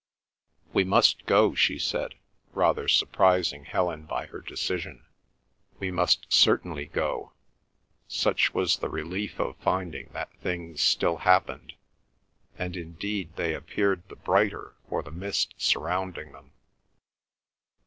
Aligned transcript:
"We 0.73 0.83
must 0.83 1.27
go," 1.27 1.53
she 1.53 1.77
said, 1.77 2.15
rather 2.53 2.87
surprising 2.87 3.65
Helen 3.65 4.07
by 4.07 4.25
her 4.25 4.41
decision. 4.41 5.05
"We 5.77 5.91
must 5.91 6.25
certainly 6.33 6.87
go"—such 6.87 8.51
was 8.51 8.77
the 8.77 8.89
relief 8.89 9.39
of 9.39 9.57
finding 9.57 10.09
that 10.13 10.33
things 10.39 10.81
still 10.81 11.17
happened, 11.17 11.73
and 12.57 12.75
indeed 12.75 13.35
they 13.35 13.53
appeared 13.53 14.01
the 14.09 14.15
brighter 14.15 14.73
for 14.89 15.03
the 15.03 15.11
mist 15.11 15.53
surrounding 15.59 16.31
them. 16.31 16.51